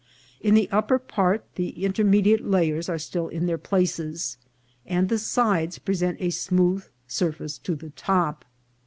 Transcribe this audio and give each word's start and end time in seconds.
In 0.39 0.55
the 0.55 0.67
upper 0.71 0.97
part 0.97 1.43
the 1.57 1.85
intermediate 1.85 2.43
layers 2.43 2.89
are 2.89 2.97
still 2.97 3.27
in 3.27 3.45
their 3.45 3.59
places, 3.59 4.37
and 4.83 5.09
the 5.09 5.19
sides 5.19 5.77
present 5.77 6.17
a 6.19 6.31
smooth 6.31 6.83
surface 7.05 7.59
to 7.59 7.75
the 7.75 7.91
top. 7.91 8.43